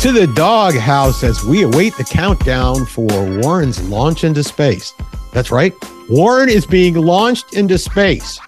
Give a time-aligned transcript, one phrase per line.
[0.00, 3.06] To the doghouse as we await the countdown for
[3.40, 4.94] Warren's launch into space.
[5.32, 5.74] That's right.
[6.08, 8.38] Warren is being launched into space.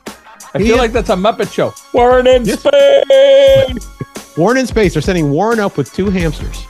[0.55, 0.75] I feel Yeah.
[0.77, 1.75] like that's a Muppet show.
[1.93, 2.61] Warren in Yes.
[2.61, 3.87] space.
[4.37, 4.93] Warren in space.
[4.95, 6.65] They're sending Warren up with two hamsters.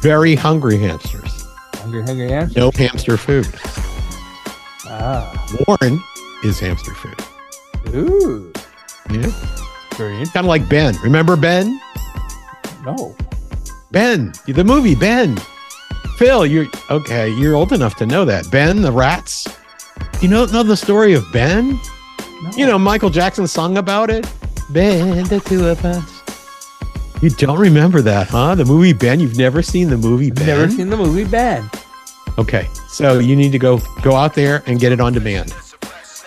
[0.00, 1.44] Very hungry hamsters.
[1.76, 2.58] Hungry, hungry answer.
[2.58, 3.46] No hamster food.
[4.88, 5.46] Ah.
[5.68, 6.02] Warren
[6.42, 7.94] is hamster food.
[7.94, 8.52] Ooh.
[9.08, 9.30] Yeah.
[9.96, 10.32] Very interesting.
[10.32, 10.96] Kind of like Ben.
[11.04, 11.80] Remember Ben?
[12.84, 13.14] No.
[13.92, 15.36] Ben, the movie Ben.
[16.16, 17.28] Phil, you're okay.
[17.28, 18.50] You're old enough to know that.
[18.50, 19.46] Ben, the rats.
[20.22, 21.78] You don't know the story of Ben?
[22.42, 22.50] no.
[22.56, 24.26] You know, Michael Jackson sung about it.
[24.70, 26.22] Ben, the two of us.
[27.22, 28.54] You don't remember that, huh?
[28.54, 29.20] The movie Ben.
[29.20, 30.46] You've never seen the movie Ben.
[30.46, 31.70] never seen the movie Ben.
[32.38, 35.54] Okay, so you need to go go out there and get it on demand.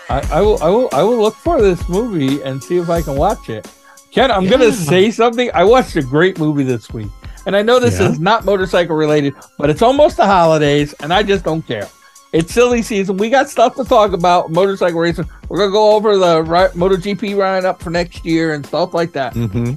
[0.08, 3.02] I, I will I will I will look for this movie and see if I
[3.02, 3.68] can watch it.
[4.12, 5.50] Ken, I'm gonna say something.
[5.56, 7.10] I watched a great movie this week.
[7.46, 8.10] And I know this Yeah?
[8.10, 11.88] is not motorcycle related, but it's almost the holidays, and I just don't care.
[12.34, 13.18] It's silly season.
[13.18, 14.52] We got stuff to talk about.
[14.52, 15.30] Motorcycle racing.
[15.48, 19.14] We're gonna go over the ri- MotoGP run up for next year and stuff like
[19.14, 19.34] that.
[19.36, 19.74] Mm-hmm.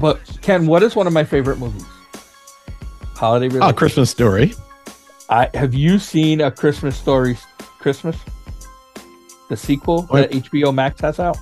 [0.00, 1.84] But Ken, what is one of my favorite movies?
[3.14, 3.66] Holiday related.
[3.66, 4.54] Oh, Christmas Story.
[5.28, 7.36] I have you seen a Christmas Story
[7.78, 8.16] Christmas?
[9.48, 10.30] The sequel What?
[10.30, 11.36] that HBO Max has out.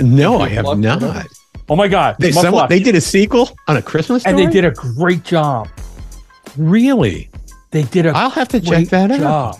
[0.00, 1.26] No, I have not.
[1.68, 2.16] Oh my god!
[2.18, 2.68] They must someone, watch.
[2.70, 5.68] they did a sequel on a Christmas and they did a great job.
[6.56, 7.30] really.
[7.70, 9.58] They did a I'll have to check that out.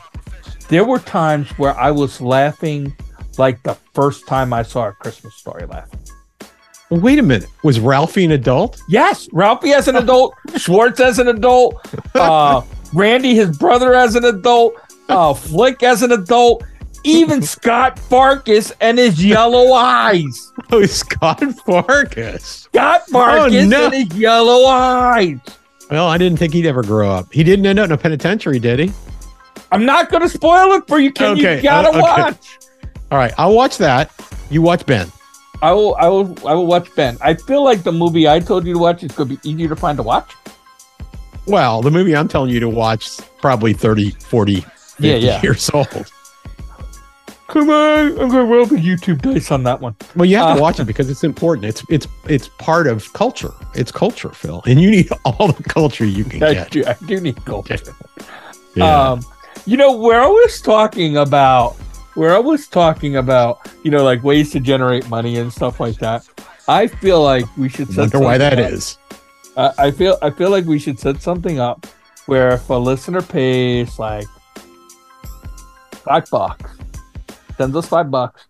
[0.69, 2.95] There were times where I was laughing
[3.39, 6.01] like the first time I saw a Christmas Story laughing.
[6.91, 7.49] Wait a minute.
[7.65, 8.79] Was Ralphie an adult?
[8.89, 11.75] Yes, Ralphie as an adult, Schwartz as an adult,
[12.15, 12.61] uh,
[12.93, 14.75] Randy, his brother, as an adult,
[15.09, 16.63] uh, Flick as an adult,
[17.05, 20.52] even Scut Farkus and his yellow eyes.
[20.73, 22.41] Oh, Scut Farkus.
[22.41, 23.85] Scut Farkus Oh, no.
[23.87, 25.39] and his yellow eyes.
[25.91, 27.31] Well, I didn't think he'd ever grow up.
[27.33, 28.93] He didn't end up in a penitentiary, did he?
[29.71, 31.33] I'm not going to spoil it for you, Ken.
[31.33, 32.01] Okay, You gotta uh, okay.
[32.01, 32.59] watch.
[33.11, 34.11] All right, I'll watch that.
[34.51, 35.13] You watch Ben.
[35.61, 35.95] I will.
[35.97, 36.35] I will.
[36.49, 37.19] I will watch Ben.
[37.21, 39.69] I feel like the movie I told you to watch is going to be easier
[39.69, 40.33] to find to watch.
[41.47, 45.43] Well, the movie I'm telling you to watch is probably 30, 40, 50 Yeah, yeah.
[45.43, 46.11] years old.
[47.53, 49.95] Come on, I'm going to roll the YouTube dice on that one.
[50.17, 51.67] Well, you have to Uh, watch it because it's important.
[51.67, 53.53] It's it's it's part of culture.
[53.75, 56.71] It's culture, Phil, and you need all the culture you can I get.
[56.71, 57.77] do, I do need culture.
[58.75, 59.11] Yeah.
[59.11, 59.21] Um,
[59.67, 61.75] you know, where I was talking about,
[62.15, 65.99] where I was talking about, you know, like ways to generate money and stuff like
[65.99, 66.27] that.
[66.69, 68.73] I feel like we should set Wonder why that up.
[68.73, 68.97] is.
[69.59, 71.87] I I feel I feel like we should set something up
[72.25, 74.27] where if a listener pays like
[76.05, 76.71] five bucks,
[77.57, 78.47] sends us five bucks.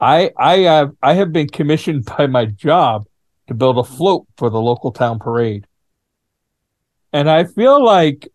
[0.00, 3.06] I I have I have been commissioned by my job
[3.48, 5.66] to build a float for the local town parade.
[7.12, 8.28] And I feel like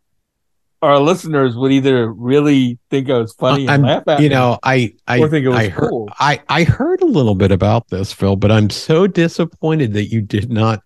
[0.82, 4.36] our listeners would either really think I was funny and I'm, laugh at you me,
[4.36, 6.10] know, I I or think it was I heard cool.
[6.20, 10.22] I I heard a little bit about this, Phil, but I'm so disappointed that you
[10.22, 10.82] did not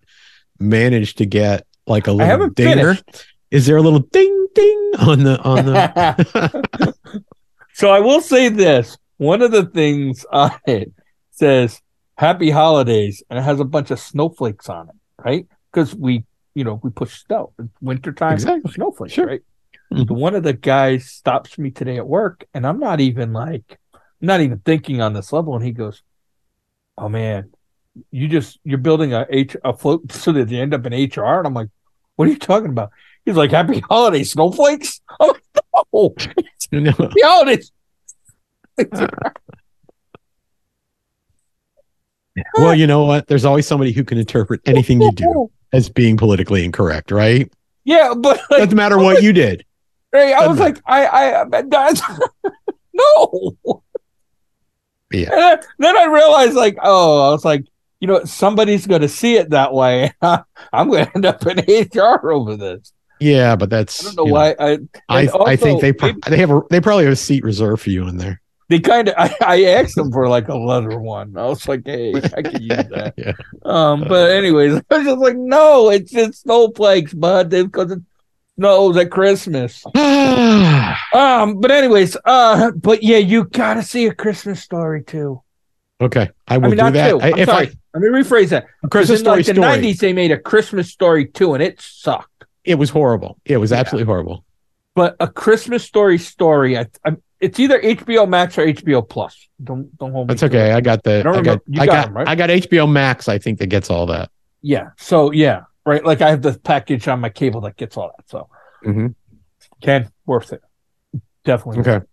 [0.58, 2.94] manage to get like a little dinger.
[2.94, 3.26] finished.
[3.50, 6.94] Is there a little ding ding on the on the?
[7.82, 10.92] so I will say this: one of the things on it
[11.32, 11.80] says
[12.16, 14.94] "Happy Holidays" and it has a bunch of snowflakes on it,
[15.24, 15.48] right?
[15.72, 17.52] Because we, you know, we push snow.
[17.58, 18.70] It's wintertime, Exactly.
[18.70, 19.26] snowflakes, Sure.
[19.26, 19.42] right?
[19.92, 20.12] Mhm.
[20.12, 24.00] One of the guys stops me today at work, and I'm not even like, I'm
[24.20, 26.02] not even thinking on this level, and he goes,
[26.96, 27.50] "Oh man,
[28.12, 31.38] you just you're building a H a float so that you end up in HR,"
[31.38, 31.70] and I'm like,
[32.14, 32.90] "What are you talking about?"
[33.24, 35.32] He's like, "Happy Holidays, snowflakes." I'm
[35.74, 36.14] "No."
[36.72, 36.90] No.
[36.90, 37.72] Happy holidays.
[42.56, 43.26] well, you know what?
[43.26, 47.52] There's always somebody who can interpret anything you do as being politically incorrect, right?
[47.84, 49.64] Yeah, but like, Doesn't matter what you did.
[50.12, 51.06] hey, I was like, I,
[51.42, 52.02] I, that's
[52.92, 53.56] no.
[55.12, 55.56] Yeah.
[55.78, 57.64] Then I realized, like, oh, I was like,
[58.00, 60.12] you know, somebody's going to see it that way.
[60.22, 62.92] I'm going to end up in HR over this.
[63.22, 64.54] Yeah, but that's I don't know why.
[64.58, 64.78] I,
[65.08, 67.82] I and I think they pro- they have a they probably have a seat reserved
[67.82, 68.40] for you in there.
[68.68, 69.14] they kind of.
[69.18, 71.36] I, I asked them for like a leather one.
[71.36, 73.14] I was like, hey, I could use that.
[73.16, 73.32] yeah.
[73.64, 78.00] Um, but anyways, I was just like, no, it's just snowflakes, bud, because it
[78.56, 79.84] snows at Christmas.
[81.14, 85.42] Um, but anyways, uh, but yeah, you gotta see a Christmas story too.
[86.00, 87.10] okay, I I will mean, do not that.
[87.10, 87.20] two.
[87.20, 87.70] I, if sorry.
[87.94, 88.66] Let me rephrase that.
[88.82, 91.80] I Christmas in story like the '90s, they made a Christmas story too, and it
[91.80, 92.44] sucked.
[92.64, 93.38] It was horrible.
[93.44, 93.78] It was Yeah.
[93.78, 94.44] absolutely horrible.
[94.94, 99.48] But a Christmas story story, I, I, it's either HBO Max or HBO Plus.
[99.62, 100.34] Don't don't hold me.
[100.34, 100.70] That's okay.
[100.70, 100.74] it.
[100.74, 101.22] I got the.
[101.26, 101.60] I I got.
[101.78, 102.04] I got got.
[102.06, 102.28] them, right?
[102.28, 103.28] I got HBO Max.
[103.28, 104.30] I think that gets all that.
[104.60, 104.90] Yeah.
[104.98, 105.62] So yeah.
[105.86, 106.04] right?
[106.04, 108.28] Like I have the package on my cable that gets all that.
[108.28, 108.48] So
[108.82, 109.08] hmm
[109.82, 110.60] Ken, worth it.
[111.44, 111.80] Definitely.
[111.80, 112.04] Okay.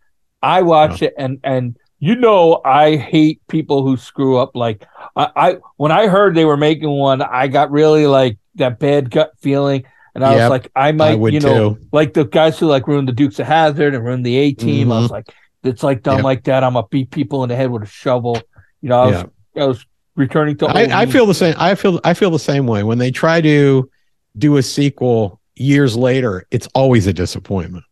[0.41, 4.55] I watch it and and you know I hate people who screw up.
[4.55, 8.79] Like I, I when I heard they were making one, I got really like that
[8.79, 9.83] bad gut feeling.
[10.15, 11.79] And I Yep, was like, I might, I you know, too.
[11.91, 14.91] like the guys who like ruined the Dukes of Hazzard and ruined the A team.
[14.91, 15.33] I was like,
[15.63, 16.19] it's like done Mm-hmm.
[16.19, 16.23] Yep.
[16.25, 16.63] like that.
[16.63, 18.47] I'm gonna beat people in the head with a shovel.
[18.81, 19.25] You know, I was,
[19.55, 19.63] Yeah.
[19.63, 19.85] I was
[20.15, 20.67] returning to.
[20.67, 21.55] I, I feel the same.
[21.57, 22.83] I feel I feel the same way.
[22.83, 23.89] When they try to
[24.37, 27.85] do a sequel years later, it's always a disappointment.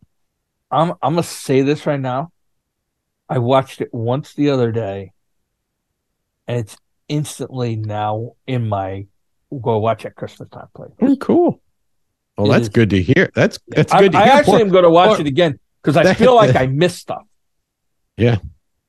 [0.72, 2.32] I'm I'm gonna say this right now.
[3.30, 5.14] I watched it once the other day,
[6.48, 6.78] and it's
[7.08, 9.06] instantly now in my
[9.62, 10.88] go watch at Christmas time play.
[11.02, 11.62] Oh, cool.
[12.38, 12.70] Well, It that's is.
[12.70, 13.32] good to hear.
[13.34, 14.34] That's that's I, good to I hear.
[14.34, 17.00] actually am going to watch or- it again because I That- feel like I missed
[17.00, 17.24] stuff.
[18.18, 18.38] Yeah,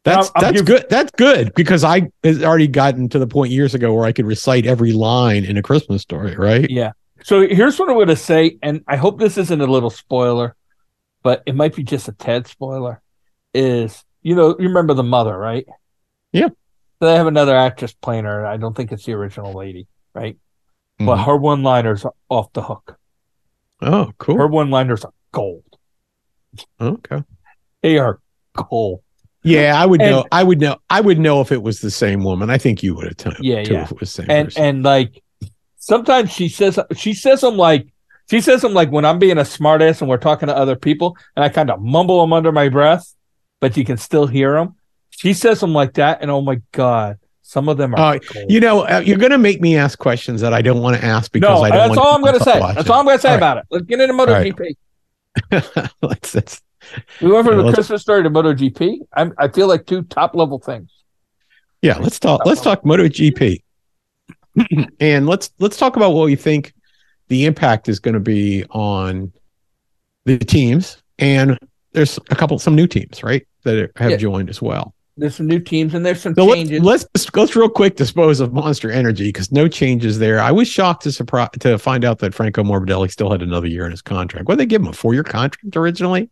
[0.05, 0.87] that's I'll- I'll that's give- good.
[0.91, 4.27] That's good because I had already gotten to the point years ago where I could
[4.27, 6.35] recite every line in a Christmas story.
[6.37, 6.69] Right?
[6.71, 6.93] Yeah.
[7.25, 10.55] So here's what I'm going to say, and I hope this isn't a little spoiler,
[11.25, 13.01] but it might be just a tad spoiler.
[13.55, 15.67] Is you know you remember the mother, right?
[16.33, 16.49] Yeah.
[17.01, 18.44] So they have another actress playing her.
[18.47, 20.37] I don't think it's the original lady, right?
[20.99, 21.25] But Mhm.
[21.27, 22.99] her one-liners are off the hook.
[23.81, 24.37] Oh, cool.
[24.37, 25.63] Her one-liners are gold.
[26.81, 27.23] okay.
[27.83, 28.21] They are
[28.55, 29.03] gold.
[29.45, 30.25] Yeah, I would And- know.
[30.33, 30.77] I would know.
[30.91, 32.51] I would know if it was the same woman.
[32.51, 33.33] I think you would have too.
[33.41, 33.83] Yeah, too yeah.
[33.85, 34.65] If it was the same And person.
[34.65, 35.23] and like
[35.77, 37.87] sometimes she says she says them like
[38.29, 41.17] she says them like when I'm being a smartass and we're talking to other people
[41.37, 43.15] and I kind of mumble them under my breath,
[43.61, 44.75] but you can still hear them.
[45.11, 48.19] She says them like that, and oh my god, some of them are.
[48.19, 48.50] Gold.
[48.50, 51.05] you know, uh, you're going to make me ask questions that I don't want to
[51.05, 51.89] ask because no, I don't.
[51.89, 52.59] that's all I'm going to say.
[52.61, 53.39] That's all I'm going to say All right.
[53.39, 53.65] about it.
[53.71, 54.55] Let's get into right.
[54.55, 55.89] MotoGP.
[56.03, 56.61] let's, let's,
[57.23, 58.99] We went from the Christmas story to MotoGP.
[59.15, 60.91] I'm, I feel like two top level things.
[61.81, 62.45] yeah, let's talk.
[62.45, 63.62] Let's talk MotoGP,
[65.01, 66.75] and let's let's talk about what we think
[67.29, 69.33] the impact is going to be on
[70.27, 71.03] the teams.
[71.19, 71.59] And
[71.93, 74.17] there's a couple, some new teams, right, that have Yeah.
[74.19, 74.93] joined as well.
[75.19, 76.82] There's some new teams and there's some So let's, changes.
[76.82, 80.41] let's just- let's real quick dispose of Monster Energy because no changes there.
[80.41, 83.85] I was shocked to surprise to find out that Franco Morbidelli still had another year
[83.85, 84.47] in his contract.
[84.47, 86.31] What did they give him a four year contract originally?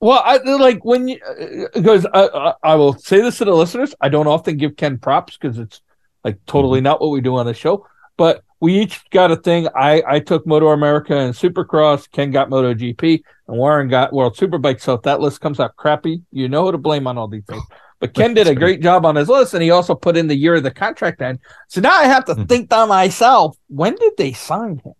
[0.00, 3.54] Well, I like when you uh, because I, I, I will say this to the
[3.54, 3.94] listeners.
[4.00, 5.82] I don't often give Ken props because it's
[6.24, 6.84] like totally mm-hmm.
[6.84, 7.86] not what we do on the show.
[8.16, 9.68] But we each got a thing.
[9.74, 12.10] I I took Moto America and Supercross.
[12.10, 14.80] Ken got Moto GP, and Warren got World Superbike.
[14.80, 17.44] So if that list comes out crappy, you know who to blame on all these
[17.44, 17.62] things.
[17.98, 20.34] But Ken did a great job on his list, and he also put in the
[20.34, 21.40] year of the contract end.
[21.68, 22.48] So now I have to Mhm.
[22.48, 24.94] think to myself, when did they sign him?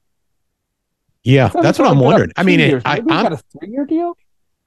[1.22, 2.32] Yeah, thought that's what I'm only got a wondering.
[2.36, 2.82] I mean, it.
[2.84, 4.16] I got a three year deal.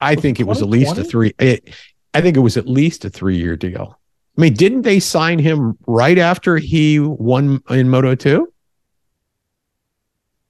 [0.00, 1.10] I was think it was at least a 2020?
[1.10, 1.46] three.
[1.46, 1.74] It,
[2.14, 3.98] I think it was at least a three year deal.
[4.36, 8.52] I mean, didn't they sign him right after he won in Moto two?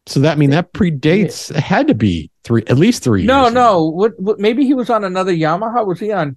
[0.06, 1.50] So that I mean that predates.
[1.50, 3.25] It had to be three, at least three.
[3.25, 3.55] No, years.
[3.55, 3.85] no.
[3.88, 4.38] What, what?
[4.38, 5.85] Maybe he was on another Yamaha.
[5.87, 6.37] Was he on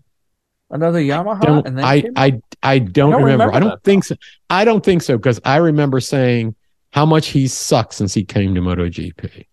[0.71, 1.63] another Yamaha?
[1.63, 3.45] then I, I I don't, don't remember.
[3.45, 4.15] remember I don't that, think so.
[4.49, 6.55] I don't think so because I remember saying
[6.91, 9.45] how much he sucked since he came to MotoGP.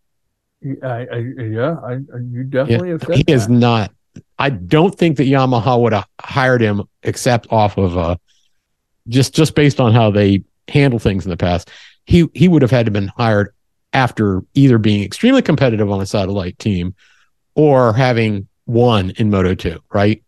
[0.83, 1.99] I, I, yeah, I, I-
[2.31, 3.93] you definitely have said He is not.
[4.39, 8.17] I don't think that Yamaha would have hired him except off of uh
[9.09, 11.71] just just based on how they handle things in the past.
[12.07, 13.54] He he would have had to been hired
[13.95, 16.95] after either being extremely competitive on a satellite team
[17.55, 20.23] or having won in Moto 2, right?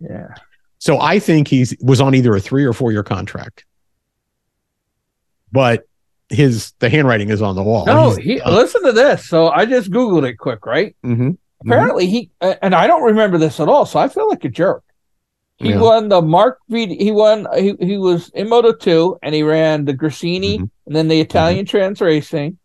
[0.00, 0.34] Yeah.
[0.78, 3.64] So I think he's was on either a three or four year contract.
[5.52, 5.84] But
[6.28, 7.86] his the handwriting is on the wall.
[7.86, 8.42] No, He's he.
[8.44, 9.28] Listen to this.
[9.28, 10.96] So I just googled it quick, right?
[11.04, 11.38] Mhm.
[11.64, 13.86] Apparently he, uh, and I don't remember this at all.
[13.86, 14.82] So I feel like a jerk.
[15.56, 15.80] He Yeah.
[15.80, 16.94] won the Mark V.
[16.96, 17.46] He won.
[17.56, 20.70] He, he was in Moto two, and he ran the Gresini Mhm.
[20.86, 22.58] and then the Italian Trans Racing.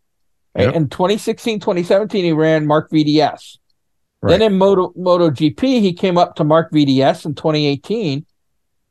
[0.59, 0.75] Yep.
[0.75, 3.57] In 2016, 2017, he ran Marc VDS.
[4.21, 4.31] Right.
[4.31, 8.25] Then in Moto MotoGP, he came up to Marc VDS in 2018.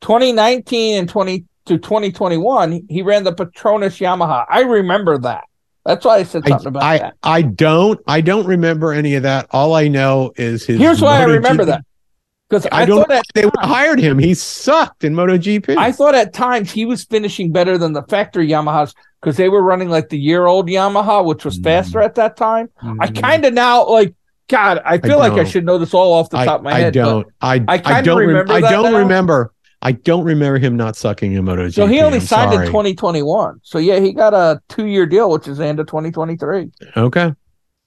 [0.01, 4.45] 2019 and 20 to 2021, he ran the Petronas Yamaha.
[4.49, 5.43] I remember that.
[5.85, 7.15] That's why I said I, something about I, that.
[7.23, 9.47] I don't I don't remember any of that.
[9.51, 11.85] All I know is his Here's why I remember that.
[12.49, 14.17] Because I, I, don't thought know at they hired him.
[14.17, 15.77] He sucked in MotoGP.
[15.77, 19.61] I thought at times he was finishing better than the factory Yamahas because they were
[19.61, 21.63] running like the year old Yamaha, which was Mm.
[21.65, 22.69] faster at that time.
[22.81, 24.15] I Mm, kind of now like
[24.47, 24.81] God.
[24.83, 26.79] I feel like I should know this all off the I, top of my I
[26.79, 26.93] head.
[26.95, 27.27] but- don't.
[27.39, 28.17] I, I, I don't.
[28.17, 28.97] remember I don't now.
[28.97, 29.53] remember.
[29.81, 31.73] I don't remember him not sucking in MotoGP.
[31.73, 32.65] So he only I'm signed sorry.
[32.65, 33.59] in 2021.
[33.63, 36.69] So yeah, he got a two year deal, which is the end of 2023.
[36.97, 37.31] Okay.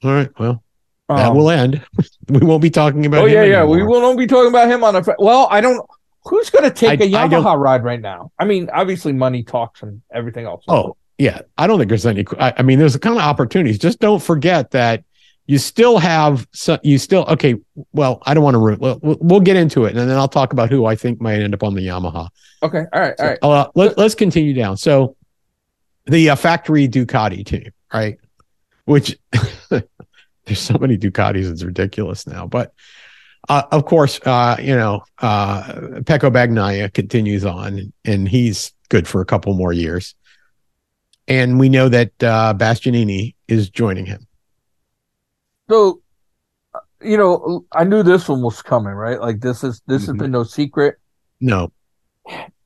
[0.05, 0.31] All right.
[0.39, 0.63] Well,
[1.09, 1.85] that Um, will end.
[2.29, 3.23] we won't be talking about.
[3.23, 3.59] Oh him yeah, yeah.
[3.61, 3.77] anymore.
[3.77, 5.03] We will not be talking about him on a.
[5.19, 5.85] Well, I don't.
[6.25, 8.31] Who's going to take I- a Yamaha ride right now?
[8.39, 10.65] I mean, obviously money talks and everything else.
[10.69, 12.25] Oh Yeah, I don't think there's any.
[12.39, 13.79] I, I mean, there's a kind of opportunities.
[13.79, 15.03] Just don't forget that
[15.47, 16.79] you still have some.
[16.85, 17.57] You still okay.
[17.93, 18.61] Well, I don't want to.
[18.61, 21.55] We'll, we'll get into it, and then I'll talk about who I think might end
[21.55, 22.29] up on the Yamaha.
[22.63, 22.85] Okay.
[22.93, 23.15] All right.
[23.19, 23.39] All right.
[23.43, 24.77] Uh, let, let's continue down.
[24.77, 25.17] So,
[26.07, 28.19] the uh, factory Ducati team, right?
[28.85, 29.19] Which
[30.45, 32.47] there's so many Ducatis, it's ridiculous now.
[32.47, 32.73] But
[33.49, 35.63] uh, of course, uh, you know, uh,
[36.05, 40.15] Pecco Bagnaia continues on, and he's good for a couple more years.
[41.29, 44.27] And we know that uh, Bastianini is joining him.
[45.71, 46.03] So,
[46.75, 49.21] uh, you know, I knew this one was coming, right?
[49.21, 50.13] Like this is this mm-hmm.
[50.13, 50.99] has been no secret.
[51.41, 51.73] No.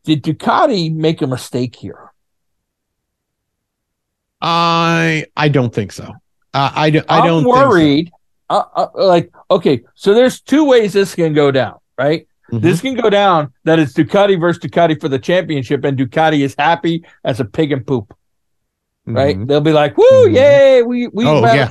[0.04, 2.12] Did Ducati make a mistake here?
[4.40, 6.12] I I don't think so.
[6.56, 7.40] Uh, I, I don't.
[7.40, 8.08] I'm worried.
[8.08, 8.12] So.
[8.48, 12.26] Uh, uh, like okay, so there's two ways this can go down, right?
[12.50, 12.60] Mm-hmm.
[12.60, 16.54] This can go down that it's Ducati versus Ducati for the championship, and Ducati is
[16.56, 18.16] happy as a pig and poop.
[19.04, 19.36] Right?
[19.36, 19.46] Mm-hmm.
[19.46, 20.34] They'll be like, "Woo, mm-hmm.
[20.34, 20.82] yay!
[20.82, 21.70] We we." Oh yeah.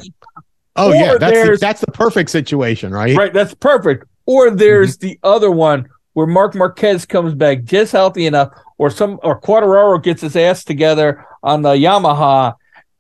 [0.75, 3.15] Oh or yeah, that's the, that's the perfect situation, right?
[3.15, 4.05] Right, that's perfect.
[4.25, 5.07] Or there's mm-hmm.
[5.07, 10.01] the other one where Marc Marquez comes back just healthy enough, or some or Quartararo
[10.03, 12.55] gets his ass together on the Yamaha,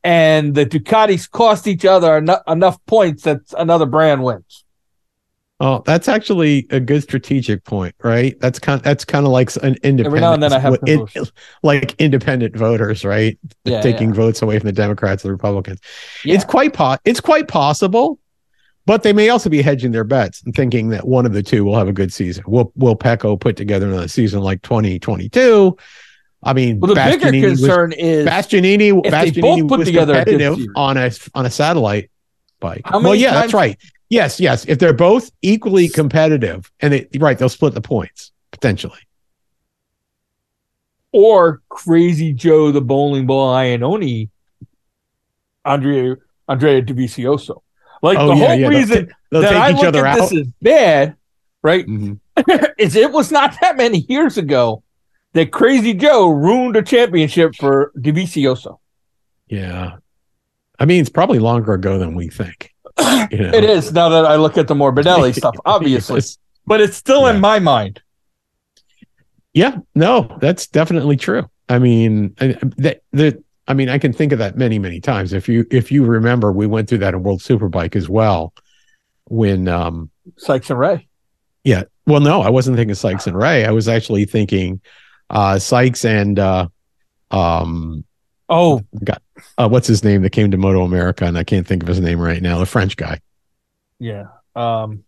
[0.05, 4.63] and the Ducatis cost each other en- enough points that another brand wins.
[5.59, 8.39] Oh, that's actually a good strategic point, right?
[8.39, 8.77] That's kind.
[8.77, 10.05] Of, that's kind of like an independent.
[10.07, 11.07] Every now and then I have in,
[11.63, 13.39] like independent voters, right?
[13.63, 14.15] Yeah, Taking yeah.
[14.15, 15.79] votes away from the Democrats and the Republicans.
[16.23, 16.35] Yeah.
[16.35, 18.19] It's quite po- It's quite possible,
[18.85, 21.65] but they may also be hedging their bets and thinking that one of the two
[21.65, 22.43] will have a good season.
[22.45, 25.77] Will Will Pecco put together another season like twenty twenty two?
[26.45, 29.01] I mean, well, the Bastianini bigger concern was, is Bastianini.
[29.03, 32.11] If Bastianini was competitive on a on a satellite
[32.59, 32.89] bike.
[32.91, 33.77] Well, yeah, times- that's right.
[34.09, 34.65] Yes, yes.
[34.65, 38.99] If they're both equally competitive, and they right, they'll split the points potentially.
[41.11, 44.29] Or Crazy Joe, the bowling ball Iannone,
[45.65, 47.61] Andrea Andrea Dovizioso.
[48.03, 48.67] Like oh, the yeah, whole yeah.
[48.67, 50.15] reason they'll, they'll that I look at out.
[50.17, 51.15] this is bad,
[51.63, 51.87] right?
[51.87, 52.13] Mm-hmm.
[52.77, 54.83] is it was not that many years ago
[55.35, 58.79] that Crazy Joe ruined a championship for Dovizioso.
[59.47, 59.97] Yeah.
[60.79, 62.71] I mean, it's probably longer ago than we think.
[63.31, 63.53] You know?
[63.53, 66.37] it is now that I look at the Morbidelli stuff, obviously, yes.
[66.67, 67.33] but it's still yeah.
[67.33, 68.01] in my mind.
[69.53, 71.49] Yeah, no, that's definitely true.
[71.67, 75.33] I mean, that the I mean, I can think of that many, many times.
[75.33, 78.53] If you if you remember, we went through that in World Superbike as well,
[79.25, 81.07] when um Sykes and Rea.
[81.63, 83.65] Yeah, well, no, I wasn't thinking Sykes and Rea.
[83.65, 84.81] I was actually thinking
[85.29, 86.67] uh, Sykes and uh,
[87.31, 88.03] um,
[88.49, 89.21] oh, got
[89.57, 91.99] uh, what's his name that came to Moto America, and I can't think of his
[91.99, 92.59] name right now.
[92.59, 93.19] The French guy.
[93.99, 95.03] Yeah, um,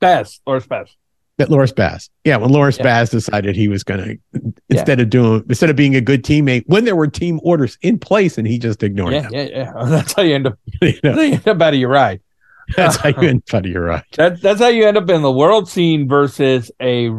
[0.00, 0.94] Baz Loris Baz.
[1.38, 2.10] That Loris Baz.
[2.24, 2.82] Yeah, when Loris yeah.
[2.82, 4.00] Baz decided he was going
[4.32, 5.02] to instead yeah.
[5.04, 8.38] of doing instead of being a good teammate when there were team orders in place,
[8.38, 9.32] and he just ignored yeah, them.
[9.32, 10.58] Yeah, yeah, That's how you end up.
[10.82, 11.20] you know?
[11.20, 12.20] You end up out of your ride.
[12.76, 14.04] That's how you end up out of your ride.
[14.16, 17.10] That, that's how you end up in the world scene versus a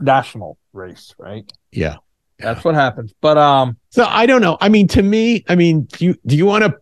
[0.00, 1.50] national race, right?
[1.72, 1.96] Yeah.
[2.38, 3.14] That's what happens.
[3.20, 4.58] But um so I don't know.
[4.60, 6.76] I mean to me, I mean, do you do you want to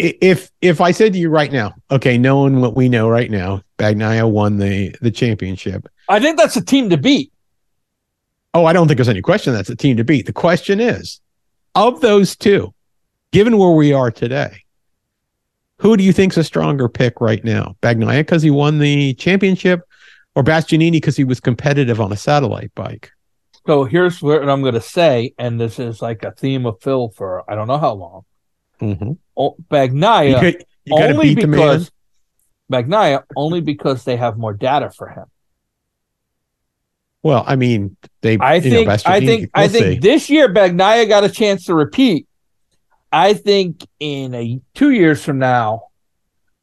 [0.00, 3.62] if if I said to you right now, okay, knowing what we know right now,
[3.78, 5.88] Bagnaia won the the championship.
[6.08, 7.32] I think that's a team to beat.
[8.52, 10.26] Oh, I don't think there's any question that's a team to beat.
[10.26, 11.20] The question is,
[11.74, 12.74] of those two,
[13.30, 14.64] given where we are today,
[15.76, 17.76] who do you think's a stronger pick right now?
[17.82, 19.82] Bagnaia because he won the championship,
[20.40, 23.12] or Bastianini because he was competitive on a satellite bike.
[23.66, 27.10] So here's what I'm going to say, and this is like a theme of Phil
[27.10, 28.22] for I don't know how long.
[28.80, 29.12] Mm-hmm.
[29.36, 31.90] Oh, Bagnaia you could, you only because
[32.72, 35.26] Bagnaia only because they have more data for him.
[37.22, 38.38] Well, I mean, they.
[38.40, 38.88] I think.
[38.88, 39.50] Know, I think.
[39.54, 39.98] We'll I think see.
[39.98, 42.26] this year Bagnaia got a chance to repeat.
[43.12, 45.88] I think in a two years from now,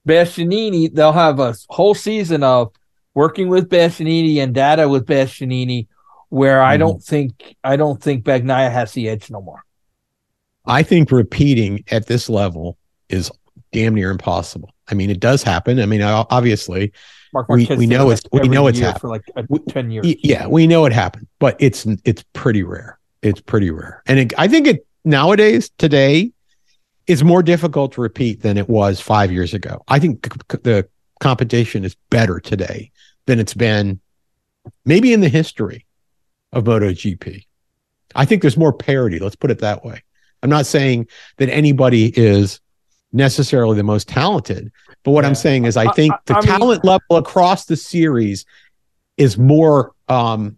[0.07, 2.71] Bastianini they'll have a whole season of
[3.17, 5.87] working with Bastianini and data with Bastianini,
[6.29, 6.61] where.
[6.61, 6.81] I hmm.
[6.81, 9.63] don't think I don't think Bagnaia has the edge no more.
[10.67, 12.77] I think repeating at this level
[13.09, 13.31] is
[13.71, 14.71] damn near impossible.
[14.87, 15.79] I mean, it does happen.
[15.79, 16.93] I mean, obviously,
[17.33, 20.05] Mark we, we know it's we know it's happened for like a, ten years.
[20.23, 22.99] Yeah, we know it happened, but it's it's pretty rare.
[23.23, 26.31] It's pretty rare, and it, I think it nowadays today
[27.07, 29.83] is more difficult to repeat than it was five years ago.
[29.87, 30.87] I think c- the
[31.19, 32.91] competition is better today
[33.27, 33.99] than it's been
[34.85, 35.85] maybe in the history
[36.51, 37.45] of MotoGP.
[38.15, 39.19] I think there's more parity.
[39.19, 40.01] Let's put it that way.
[40.41, 41.07] I'm not saying
[41.37, 42.59] that anybody is
[43.13, 44.71] necessarily the most talented,
[45.03, 45.29] but what yeah.
[45.29, 48.45] I'm saying is I think I, I, the I talent mean, level across the series
[49.17, 50.57] is more um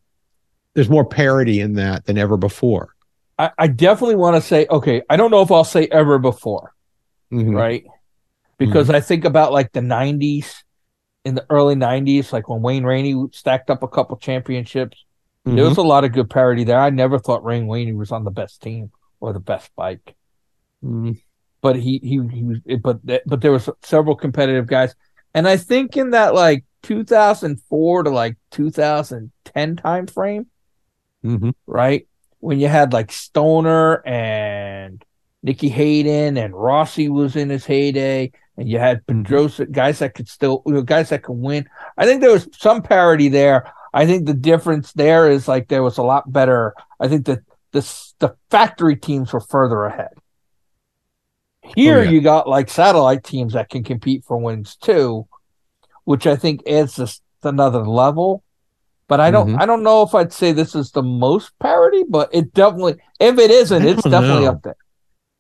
[0.74, 2.96] there's more parity in that than ever before.
[3.38, 6.74] I, I definitely want to say, okay, I don't know if I'll say ever before,
[7.32, 7.56] Mhm.
[7.56, 7.86] right?
[8.58, 10.64] Because I think about like the 90s,
[11.26, 15.06] in the early 90s, like when Wayne Rainey stacked up a couple championships.
[15.46, 15.70] There Mhm.
[15.70, 16.80] was a lot of good parity there.
[16.80, 20.16] I never thought Wayne Rainey was on the best team or the best bike.
[20.84, 21.22] Mhm.
[21.62, 24.96] but he he he was but but there was several competitive guys
[25.34, 30.46] and i think in that like 2004 to like 2010 time frame
[31.22, 31.54] Mhm.
[31.68, 32.08] right
[32.40, 35.04] when you had like stoner and
[35.44, 40.28] Nicky Hayden and Rossi was in his heyday and you had Pedrosa guys that could
[40.30, 44.06] still you know, guys that could win i think there was some parity there i
[44.06, 47.40] think the difference there is like there was a lot better i think that
[47.72, 47.82] the
[48.20, 50.14] the factory teams were further ahead
[51.76, 52.10] here Oh, yeah.
[52.10, 55.28] you got like satellite teams that can compete for wins too,
[56.04, 58.44] which I think adds this another level.
[59.08, 59.62] But I don't Mhm.
[59.62, 63.38] I don't know if I'd say this is the most parity, but it definitely if
[63.38, 64.52] it isn't, it's definitely know.
[64.52, 64.78] up there.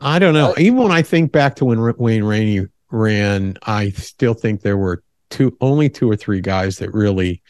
[0.01, 0.51] I don't know.
[0.51, 4.77] Uh, Even when I think back to when Wayne Rainey ran, I still think there
[4.77, 7.41] were two, only two or three guys that really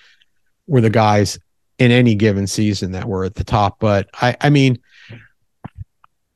[0.68, 1.40] were the guys
[1.78, 3.80] in any given season that were at the top.
[3.80, 4.80] But I, I mean,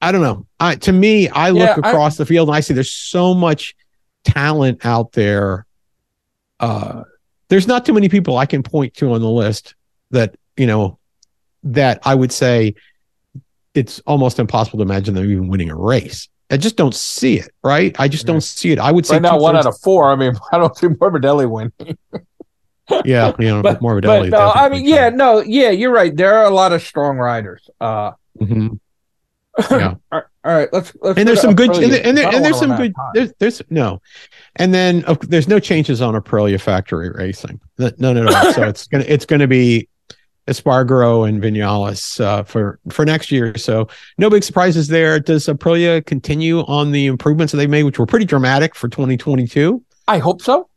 [0.01, 0.45] I don't know.
[0.60, 3.33] I, to me, I look Yeah, I- across the field and I see there's so
[3.33, 3.75] much
[4.24, 5.65] talent out there.
[6.60, 7.03] Uh,
[7.50, 9.75] there's not too many people I can point to on the list
[10.12, 10.98] that you know
[11.63, 12.75] that I would say
[13.74, 16.29] it's almost impossible to imagine them even winning a race.
[16.53, 17.95] I just don't see it, right?
[18.00, 18.79] I just don't see it.
[18.79, 20.12] I would say Right now, one out of four.
[20.12, 21.72] I mean, I don't see Morbidelli win.
[23.05, 24.29] yeah, you know, But, Morbidelli.
[24.29, 26.15] but no, I mean, yeah, no, yeah, you're right.
[26.15, 27.69] There are a lot of strong riders.
[27.82, 28.80] Uh, Mhm.
[29.69, 29.93] Yeah.
[30.12, 31.17] all right, let's let's.
[31.19, 33.13] and there's some good, and, there, and, there- and there's some good, out of time.
[33.13, 34.01] there's, there's no,
[34.56, 38.51] and then of there's no changes on Aprilia factory racing, none at all.
[38.54, 39.88] so it's gonna, it's gonna be
[40.47, 43.58] Espargaro and Vinales uh, for for next year.
[43.58, 45.19] So no big surprises there.
[45.19, 49.82] Does Aprilia continue on the improvements that they made, which were pretty dramatic for 2022?
[50.08, 50.69] I hope so.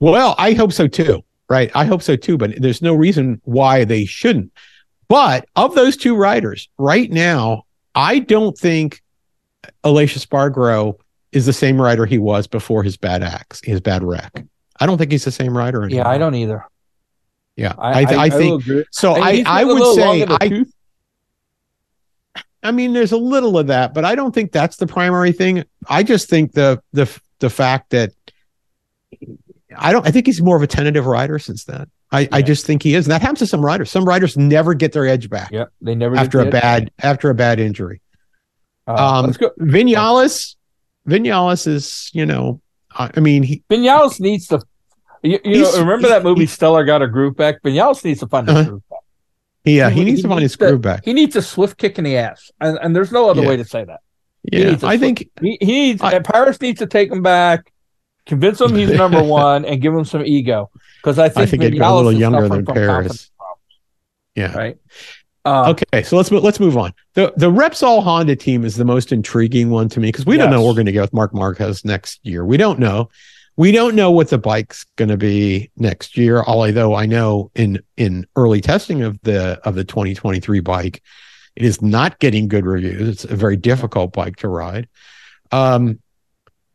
[0.00, 1.22] Well, I hope so too.
[1.48, 1.70] Right.
[1.74, 2.38] I hope so too.
[2.38, 4.52] But there's no reason why they shouldn't.
[5.08, 9.02] But of those two riders, right now, I don't think
[9.84, 10.94] Aleix Espargaro
[11.32, 14.44] is the same rider he was before his bad acts, his bad wreck.
[14.80, 16.04] I don't think he's the same rider anymore.
[16.04, 16.64] Yeah, I don't either.
[17.56, 17.74] Yeah.
[17.78, 18.84] I, I, I, I, think agree.
[18.90, 19.14] so.
[19.14, 20.72] I, he's I would say, long in the I, tooth.
[22.62, 25.64] I mean, there's a little of that, but I don't think that's the primary thing.
[25.88, 28.12] I just think the, the, the fact that
[29.76, 31.90] I don't, I think he's more of a tentative rider since then.
[32.12, 33.06] I, I just think he is.
[33.06, 33.90] And that happens to some riders.
[33.90, 37.34] Some riders never get their edge back Yep, they never after a bad, after a
[37.34, 38.02] bad injury.
[38.86, 39.50] Uh, um, let's go.
[39.58, 40.56] Vinales,
[41.08, 42.60] Vinales is, you know,
[42.94, 44.60] I, I mean, he, Vinales needs to.
[45.22, 47.62] You, you know, remember that movie Stella got a groove back?
[47.62, 48.68] Vinales needs to find his Uh-huh.
[48.70, 48.98] groove back.
[49.64, 51.04] yeah, He- he needs he to find his needs to- groove back.
[51.04, 53.48] He needs a swift kick in the ass, and, and there's no other Yeah.
[53.48, 54.00] way to say that.
[54.50, 56.02] Yeah, I think He, he needs.
[56.02, 57.72] I- Paris needs to take him back,
[58.26, 60.70] convince him he's number one, and give him some ego.
[61.00, 63.30] Because I think, I think he'd go a little younger than Paris.
[64.34, 64.52] Yeah.
[64.56, 64.78] right.
[65.44, 66.92] Uh, Okay, so let's let's move on.
[67.14, 70.50] the The Repsol Honda team is the most intriguing one to me because we don't
[70.50, 72.44] know what we're going to get with Marc Marquez next year.
[72.44, 73.10] We don't know.
[73.62, 76.42] We don't know what the bike's going to be next year.
[76.42, 81.00] Although I know in in early testing of the of the 2023 bike,
[81.54, 83.08] it is not getting good reviews.
[83.08, 84.88] It's a very difficult bike to ride.
[85.52, 86.00] Um,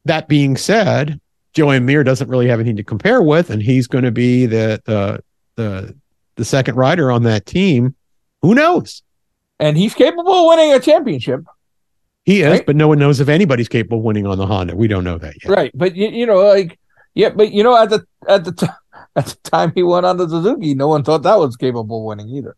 [0.06, 1.19] that being said,
[1.52, 4.82] Joan Mir doesn't really have anything to compare with, and he's going to be the
[4.86, 5.21] the
[5.58, 5.93] the
[6.38, 7.95] the second rider on that team.
[8.41, 9.04] Who knows?
[9.60, 11.41] and he's capable of winning a championship,
[12.28, 12.66] He is, Right.
[12.66, 14.76] but no one knows if anybody's capable of winning on the Honda.
[14.76, 15.50] We don't know that yet.
[15.50, 15.72] right?
[15.74, 16.78] But you, you know, like
[17.16, 18.68] yeah, but you know, at the at the t-
[19.16, 22.06] at the time he went on the Suzuki, no one thought that was capable of
[22.06, 22.56] winning either.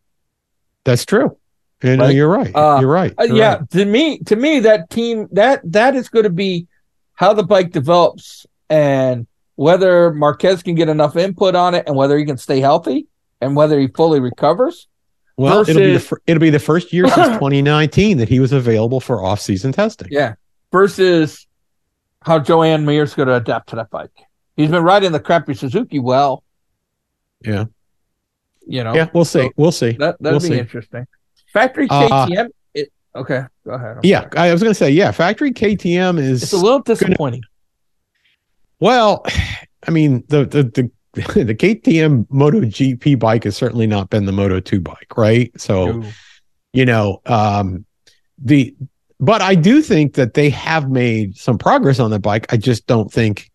[0.85, 1.37] That's true.
[1.83, 2.15] You know, Right.
[2.15, 2.53] you're right.
[2.53, 3.13] Uh, you're right.
[3.19, 3.69] Uh, You're yeah, right.
[3.69, 6.67] to me, to me, that team that that is going to be
[7.13, 12.17] how the bike develops and whether Marquez can get enough input on it and whether
[12.17, 13.05] he can stay healthy
[13.39, 14.87] and whether he fully recovers.
[15.39, 18.51] Well, it'll be the fir- it'll be the first year since 2019 that he was
[18.51, 20.09] available for off season testing.
[20.11, 20.33] Yeah,
[20.71, 21.47] versus
[22.23, 24.11] how Joan Mir's going to adapt to that bike.
[24.57, 26.43] He's been riding the crappy Suzuki well.
[27.45, 27.65] Yeah.
[28.67, 28.93] you know.
[28.93, 29.43] Yeah, we'll see.
[29.43, 29.91] So we'll see.
[29.93, 30.59] that that'd we'll be see.
[30.59, 31.07] interesting.
[31.53, 32.49] Factory Uh, KTM.
[32.73, 33.95] it, okay, go ahead.
[33.97, 34.49] I'm Yeah, sorry.
[34.49, 37.43] I was going to say, yeah, factory KTM is it's a little disappointing.
[38.79, 39.25] well.
[39.87, 44.31] I mean, the the the the KTM Moto GP bike has certainly not been the
[44.31, 45.51] Moto 2 bike, right?
[45.59, 46.03] So Ooh.
[46.73, 47.85] you know um
[48.37, 48.75] the
[49.19, 52.87] but i do think that they have made some progress on the bike i just
[52.87, 53.49] don't think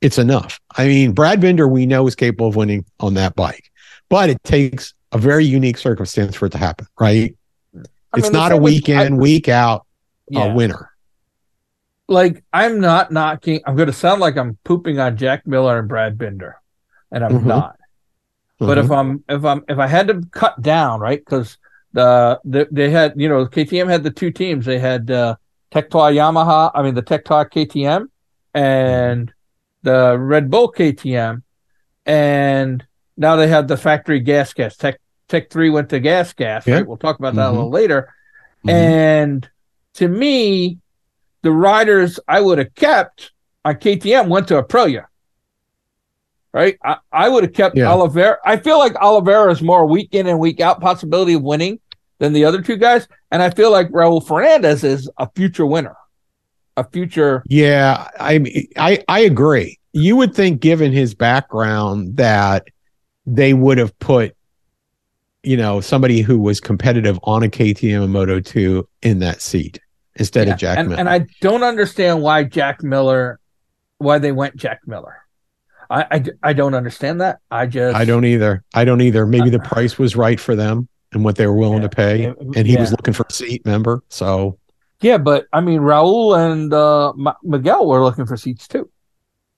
[0.00, 3.70] it's enough i mean brad binder we know is capable of winning on that bike
[4.10, 7.34] but it takes a very unique circumstance for it to happen right
[7.74, 9.86] I it's mean, not a week I- in, week out
[10.28, 10.46] yeah.
[10.46, 10.90] a winner.
[12.08, 13.60] like I'm not knocking.
[13.66, 16.60] I'm going to sound like I'm pooping on Jack Miller and Brad Binder,
[17.12, 17.44] and I'm Mhm.
[17.46, 17.76] not.
[18.58, 18.84] But Mhm.
[18.84, 21.18] if I'm if I'm if I had to cut down, right?
[21.24, 21.58] Because
[21.92, 24.64] the, the they had you know KTM had the two teams.
[24.66, 25.36] They had uh,
[25.70, 26.70] Tech Trois Yamaha.
[26.74, 28.06] I mean the Tech Trois KTM
[28.54, 29.32] and
[29.82, 31.42] the Red Bull KTM,
[32.04, 32.84] and
[33.16, 34.76] now they have the factory gas gas.
[34.76, 36.66] Tech Tech Three went to gas gas.
[36.66, 36.76] Yeah.
[36.76, 36.86] Right?
[36.86, 37.54] We'll talk about that a Mhm.
[37.54, 38.14] little later.
[38.64, 38.70] Mhm.
[38.72, 39.50] And
[39.94, 40.78] to me,
[41.42, 43.32] the riders I would have kept
[43.64, 45.04] on KTM went to Aprilia.
[46.56, 46.78] Right?
[46.82, 47.92] I, I would have kept Yeah.
[47.92, 48.38] Oliveira.
[48.42, 51.78] I feel like Oliveira is more week in and week out possibility of winning
[52.18, 53.06] than the other two guys.
[53.30, 55.94] And I feel like Raul Fernandez is a future winner.
[56.78, 59.78] A future Yeah, I I I agree.
[59.92, 62.68] You would think, given his background, that
[63.26, 64.34] they would have put,
[65.42, 69.78] you know, somebody who was competitive on a KTM Moto Two in that seat
[70.16, 71.00] instead Yeah, of Jack and, Miller.
[71.00, 73.40] and I don't understand why Jack Miller
[73.98, 75.16] why they went Jack Miller.
[75.90, 77.38] I, I, I don't understand that.
[77.50, 78.64] I just I don't either.
[78.74, 79.26] I don't either.
[79.26, 81.88] Maybe the uh, uh, price was right for them and what they were willing Yeah.
[81.88, 83.64] to pay, Yeah, and he was looking for a seat.
[83.64, 84.02] member.
[84.08, 84.58] so
[85.00, 88.90] Yeah, but I mean, Raul and uh, Miguel were looking for seats too,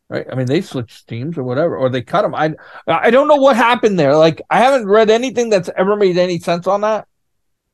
[0.08, 0.26] right?
[0.30, 2.34] I mean, they switched teams or whatever, or they cut them.
[2.34, 2.54] I
[2.86, 4.14] I don't know what happened there.
[4.16, 7.06] Like, I haven't read anything that's ever made any sense on that.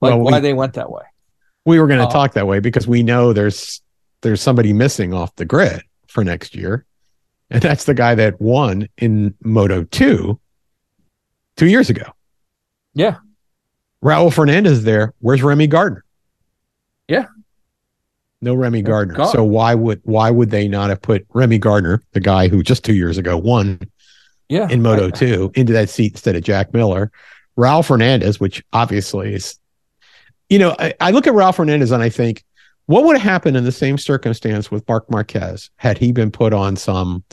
[0.01, 1.03] Like, Well, we- why they went that way?
[1.67, 2.09] we were going to Oh.
[2.09, 3.81] Uh, talk that way because we know there's
[4.21, 6.85] there's somebody missing off the grid for next year,
[7.51, 10.39] and that's the guy that won in Moto Two
[11.57, 12.05] two years ago.
[12.95, 13.17] Yeah.
[14.03, 15.15] Raul Fernandez there.
[15.21, 16.05] Where's Remy Gardner?
[17.09, 17.27] Yeah.
[18.41, 19.15] No Remy Gardner.
[19.15, 19.33] gone.
[19.33, 22.85] So why would why would they not have put Remy Gardner, the guy who just
[22.85, 23.81] two years ago won
[24.49, 27.11] Yeah, in Moto I- 2 into that seat instead of Jack Miller.
[27.57, 29.59] Raul Fernandez, which obviously is,
[30.51, 32.45] you know, I, I look at Raul Fernandez and I think,
[32.87, 36.53] what would have happened in the same circumstance with Marc Marquez had he been put
[36.53, 37.25] on some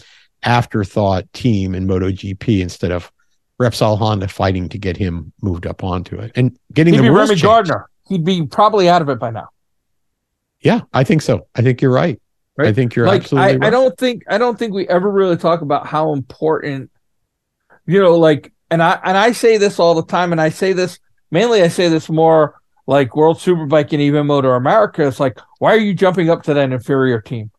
[0.43, 3.11] afterthought team in MotoGP instead of
[3.59, 7.09] Repsol Honda fighting to get him moved up onto it and getting He'd the be
[7.09, 7.43] Remy changed.
[7.43, 7.89] Gardner.
[8.07, 9.49] He'd be probably out of it by now.
[10.61, 11.47] Yeah, I think so.
[11.55, 12.19] I think you're right.
[12.59, 13.63] I think you're like absolutely I, right.
[13.63, 16.91] I don't think I don't think we ever really talk about how important
[17.87, 20.73] you know like and I and I say this all the time and I say
[20.73, 20.99] this
[21.31, 25.73] mainly I say this more like World Superbike and even Moto America it's like why
[25.73, 27.51] are you jumping up to that inferior team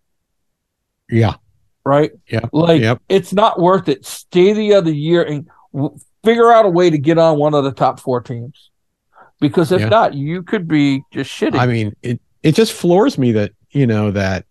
[1.10, 1.34] yeah,
[1.84, 2.40] right Yeah.
[2.52, 3.02] like Yep.
[3.08, 6.98] it's not worth it stay the other year and w- figure out a way to
[6.98, 8.70] get on one of the top four teams
[9.40, 9.88] because if Yeah.
[9.88, 13.86] not you could be just shitting I mean, it it just floors me that you
[13.86, 14.46] know that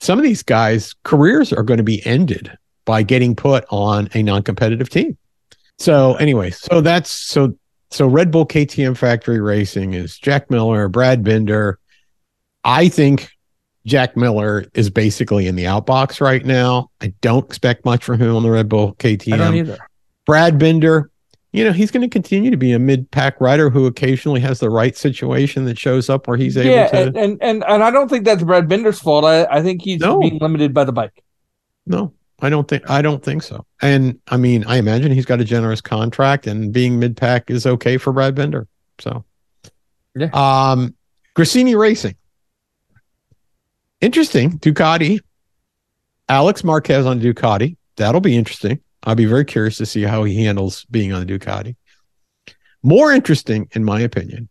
[0.00, 2.50] some of these guys' careers are going to be ended
[2.84, 5.16] by getting put on a non-competitive team.
[5.78, 7.56] So anyway, so that's so
[7.94, 11.78] so Red Bull KTM Factory Racing is Jack Miller, Brad Binder.
[12.64, 13.30] I think
[13.86, 16.90] Jack Miller is basically in the outbox right now.
[17.00, 19.34] I don't expect much from him on the Red Bull KTM.
[19.34, 19.78] I don't either
[20.26, 21.10] Brad Binder,
[21.52, 24.70] you know, he's going to continue to be a mid-pack rider who occasionally has the
[24.70, 26.96] right situation that shows up where he's able yeah, to.
[26.96, 29.24] and, and and and I don't think that's Brad Binder's fault.
[29.24, 30.18] I, I think he's No.
[30.18, 31.22] being limited by the bike.
[31.86, 33.64] No, I don't think I don't think so.
[33.80, 37.96] And I mean, I imagine he's got a generous contract, and being mid-pack is okay
[37.96, 38.66] for Brad Binder.
[38.98, 39.24] So,
[40.14, 40.30] Yeah.
[40.32, 40.94] Um,
[41.36, 42.16] Gresini Racing,
[44.00, 44.58] interesting.
[44.58, 45.20] Ducati,
[46.28, 47.76] Alex Marquez on Ducati.
[47.96, 48.80] That'll be interesting.
[49.04, 51.76] I'll be very curious to see how he handles being on the Ducati.
[52.82, 54.48] More interesting, in my opinion,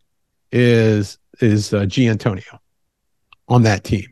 [0.51, 2.59] is is uh, G Antonio
[3.47, 4.05] on that team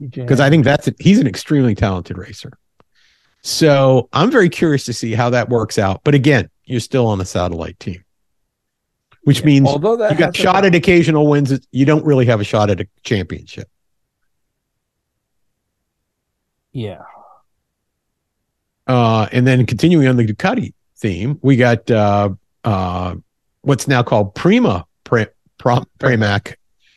[0.00, 2.52] because I think that's he's an extremely talented racer.
[3.46, 6.00] So I'm very curious to see how that works out.
[6.02, 8.02] But again, you're still on the satellite team,
[9.24, 11.52] which means although that you got shot at occasional wins.
[11.70, 13.68] You don't really have a shot at a championship.
[16.72, 17.02] yeah,
[18.86, 22.30] Uh, and then continuing on the Ducati theme, we got uh,
[22.64, 23.14] uh,
[23.60, 25.26] what's now called Prima Pre-
[25.58, 26.54] Pramac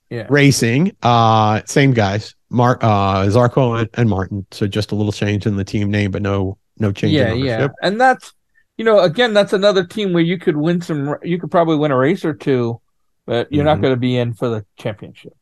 [0.10, 0.26] Yeah.
[0.30, 0.94] Racing.
[1.04, 4.46] Uh, same guys, Mark uh, Zarco and, and Martin.
[4.52, 7.40] So just a little change in the team name, but no no change yeah, in
[7.40, 8.34] yeah, and that's
[8.78, 11.16] you know again that's another team where you could win some.
[11.24, 12.80] You could probably win a race or two,
[13.26, 13.82] but you're not Mhm.
[13.82, 15.34] going to be in for the championship.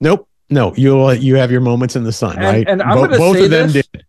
[0.00, 0.28] Nope.
[0.48, 2.68] No, you'll you have your moments in the sun, And- right?
[2.68, 4.04] and I'm Bo- both say of them this- did.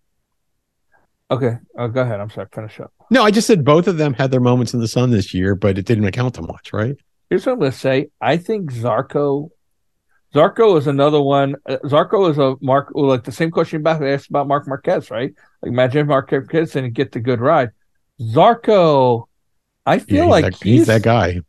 [1.29, 2.19] Okay, oh, go ahead.
[2.19, 2.47] I'm sorry.
[2.53, 2.91] Finish up.
[3.09, 5.55] No, I just said both of them had their moments in the sun this year,
[5.55, 6.95] but it didn't account to much, right?
[7.29, 8.09] Here's what I'm going to say.
[8.19, 9.49] I think Zarco,
[10.33, 11.55] Zarco is another one.
[11.65, 15.11] uh, Zarco is a Mark, like the same question back I asked about Marc Marquez,
[15.11, 15.33] right?
[15.61, 17.71] Like imagine if Marc Marquez didn't get the good ride.
[18.19, 19.25] Zarco,
[19.85, 21.41] I feel he's like that, he's, he's that guy.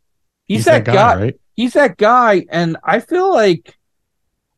[0.45, 1.15] He's, that, guy.
[1.15, 1.39] right?
[1.55, 3.77] he's that guy, and I feel like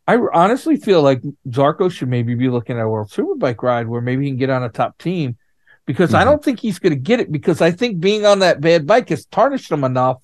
[0.08, 4.02] I honestly feel like Zarco should maybe be looking at a World Superbike ride where
[4.02, 5.38] maybe he can get on a top team
[5.86, 6.18] because mm-hmm.
[6.18, 8.88] I don't think he's going to get it because I think being on that bad
[8.88, 10.22] bike has tarnished him enough.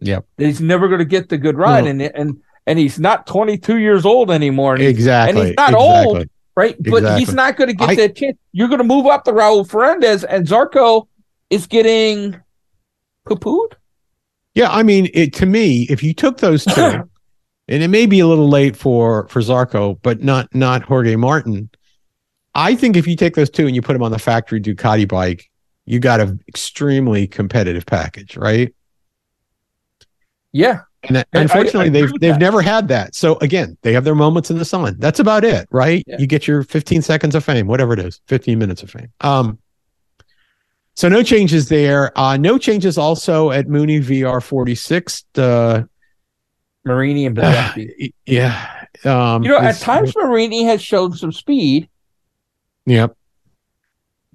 [0.00, 0.26] Yep.
[0.36, 3.78] That he's never going to get the good ride, and and and he's not 22
[3.78, 4.74] years old anymore.
[4.74, 5.40] And exactly.
[5.40, 6.06] And he's not exactly.
[6.06, 6.78] old, right?
[6.78, 7.00] Exactly.
[7.00, 8.38] But he's not going to get I, that chance.
[8.52, 11.08] You're going to move up the Raul Fernandez, and Zarco
[11.50, 12.40] is getting
[13.26, 13.72] poo-pooed.
[14.54, 16.80] Yeah, I mean, it, to me, if you took those two,
[17.68, 21.70] and it may be a little late for for Zarco, but not not Jorge Martin.
[22.54, 25.08] I think if you take those two and you put them on the factory Ducati
[25.08, 25.50] bike,
[25.86, 28.72] you got an extremely competitive package, right?
[30.52, 30.82] Yeah.
[31.04, 32.40] And unfortunately, I, I they've they've that.
[32.40, 33.14] never had that.
[33.14, 34.96] So again, they have their moments in the sun.
[34.98, 36.04] That's about it, right?
[36.06, 36.18] Yeah.
[36.18, 39.08] You get your 15 seconds of fame, whatever it is, 15 minutes of fame.
[39.20, 39.58] Um,
[40.94, 42.16] so no changes there.
[42.18, 45.24] Uh, no changes also at Mooney VR 46.
[45.36, 45.84] Uh,
[46.84, 48.08] Marini and Bezzecchi.
[48.08, 48.84] Uh, yeah.
[49.04, 51.88] Um, you know, at times Marini has shown some speed.
[52.86, 53.16] Yep.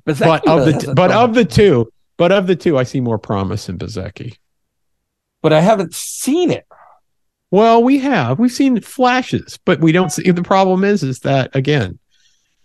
[0.06, 3.70] But of the but of the two, but of the two, I see more promise
[3.70, 4.38] in Bezzecchi.
[5.46, 6.66] But I haven't seen it.
[7.52, 8.40] Well, we have.
[8.40, 10.32] We've seen flashes, but we don't see.
[10.32, 12.00] The problem is, is that again,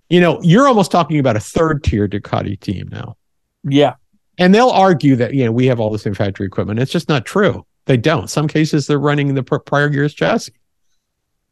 [0.09, 3.19] you know, you're almost talking about a third tier Ducati team now.
[3.65, 3.97] Yeah.
[4.39, 6.81] And they'll argue that, you know, we have all the same factory equipment.
[6.81, 7.67] It's just not true.
[7.85, 8.31] They don't.
[8.31, 10.55] Some cases they're running the prior year's chassis.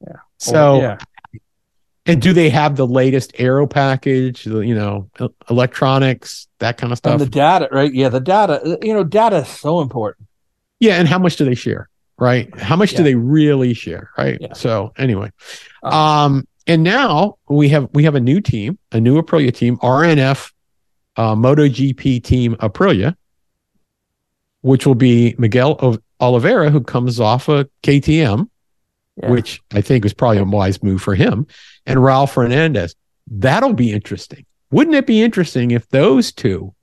[0.00, 0.16] Yeah.
[0.38, 0.96] So, yeah.
[2.06, 5.10] and do they have the latest aero package, you know,
[5.50, 7.12] electronics, that kind of stuff?
[7.12, 7.92] And the data, right?
[7.92, 8.08] Yeah.
[8.08, 10.26] The data, you know, data is so important.
[10.80, 10.96] Yeah.
[10.96, 11.88] And how much do they share?
[12.18, 12.54] Right.
[12.58, 12.98] How much yeah.
[12.98, 14.10] do they really share?
[14.18, 14.38] Right.
[14.40, 14.52] Yeah.
[14.54, 15.30] So anyway,
[15.82, 19.76] um, um, and now we have, we have a new team, a new Aprilia team,
[19.78, 20.52] RNF
[21.18, 23.14] uh, MotoGP team Aprilia,
[24.62, 28.48] which will be Miguel Oliveira, who comes off a KTM,
[29.16, 29.30] yeah.
[29.30, 31.46] which I think was probably a wise move for him,
[31.84, 32.94] and Raul Fernandez.
[33.30, 34.46] That'll be interesting.
[34.70, 36.74] Wouldn't it be interesting if those two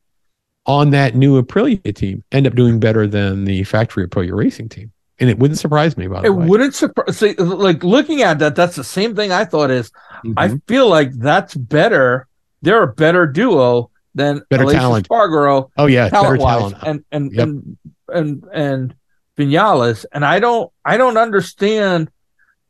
[0.65, 4.91] on that new Aprilia team end up doing better than the factory Aprilia racing team?
[5.19, 6.07] And it wouldn't surprise me.
[6.07, 7.21] By the it way, it wouldn't surprise.
[7.39, 9.71] Like looking at that, that's the same thing I thought.
[9.71, 9.89] Is
[10.25, 10.33] mm-hmm.
[10.37, 12.27] I feel like that's better.
[12.61, 15.07] They're a better duo than better Aleix talent.
[15.07, 15.69] Espargaro.
[15.77, 16.75] Oh yeah, talent better talent.
[16.85, 17.43] And and, yep.
[17.43, 17.77] and
[18.09, 18.95] and and
[19.37, 20.05] Vinales.
[20.11, 22.09] And I don't I don't understand.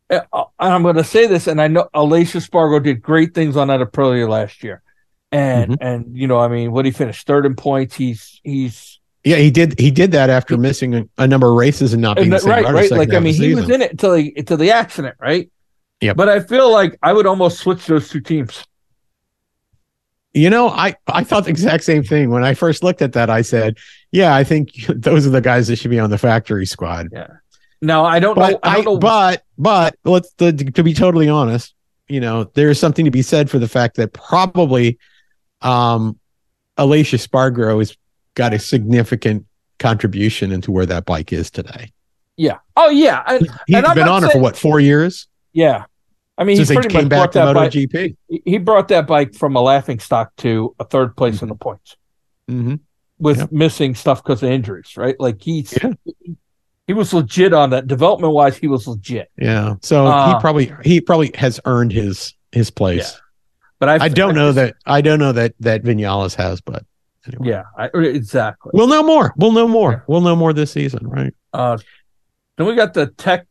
[0.07, 0.21] Uh,
[0.59, 3.79] I'm going to say this, and I know Aleix Espargaro did great things on that
[3.79, 4.83] Aprilia last year,
[5.35, 5.83] and mm-hmm.
[5.83, 7.95] and you know, I mean, what he finished third in points.
[7.95, 9.77] He's he's yeah, he did.
[9.79, 12.65] He did that after missing a, a number of races and not being and right,
[12.65, 12.91] right.
[12.91, 15.49] Like I mean, he was in it until the until the accident, right?
[16.01, 16.13] Yeah.
[16.13, 18.65] But I feel like I would almost switch those two teams.
[20.33, 22.29] You know, I, I thought the exact same thing.
[22.29, 23.77] When I first looked at that, I said,
[24.11, 27.07] yeah, I think those are the guys that should be on the factory squad.
[27.11, 27.27] Yeah.
[27.81, 28.59] No, I don't but know.
[28.63, 28.97] I don't I, know.
[28.97, 31.73] But, but let's, the, to be totally honest,
[32.09, 34.99] you know, there's something to be said for the fact that probably
[35.65, 36.19] um,
[36.77, 37.97] Aleix Espargaro has
[38.35, 39.45] got a significant
[39.79, 41.91] contribution into where that bike is today.
[42.37, 42.57] Yeah.
[42.75, 43.23] Oh, yeah.
[43.27, 45.27] And, He's been on saying, it for what, four years?
[45.53, 45.85] Yeah.
[46.37, 48.15] I mean, Since he pretty came much back to MotoGP.
[48.29, 51.45] Bike, he brought that bike from a laughing stock to a third place mm-hmm.
[51.45, 51.95] in the points
[52.49, 52.75] mm-hmm.
[53.19, 55.15] with missing stuff because of injuries, right?
[55.17, 55.93] Like he's yeah.
[56.87, 58.57] he was legit on that development wise.
[58.57, 59.31] He was legit.
[59.37, 59.75] Yeah.
[59.81, 63.13] So uh, he probably he probably has earned his his place.
[63.13, 63.19] Yeah.
[63.85, 66.59] But I, I don't I know just, that I don't know that that Vinales has,
[66.59, 66.83] but
[67.27, 67.49] anyway.
[67.49, 68.71] yeah, I, exactly.
[68.73, 69.31] We'll know more.
[69.37, 69.91] We'll know more.
[69.91, 69.99] Yeah.
[70.07, 71.33] We'll know more this season, right?
[71.53, 71.77] Uh,
[72.57, 73.45] then we got the Tech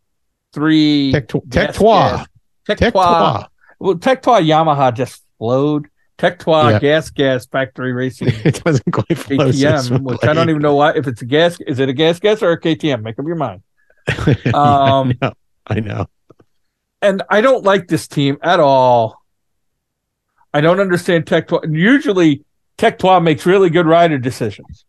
[0.52, 2.24] Three Tech, tech Trois.
[2.66, 3.46] Tech, tech Trois.
[3.78, 5.86] Well, Tech Trois Yamaha just flowed.
[6.18, 6.78] Tech Trois yeah.
[6.80, 8.28] Gas Gas Factory Racing.
[8.44, 10.94] it doesn't quite flow KTM, which I don't even know why.
[10.94, 13.02] If it's a gas, is it a gas gas or a KTM?
[13.02, 13.62] Make up your mind.
[14.52, 15.32] Um, I, know.
[15.68, 16.06] I know.
[17.00, 19.23] And I don't like this team at all.
[20.54, 21.60] I don't understand Tech Trois.
[21.68, 22.44] Usually,
[22.78, 24.84] Tech Trois makes really good rider decisions.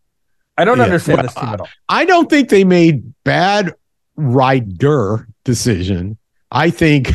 [0.57, 0.85] I don't yeah.
[0.85, 1.67] understand well, this team at all.
[1.89, 3.73] I don't think they made bad
[4.15, 6.17] rider decision.
[6.51, 7.11] I think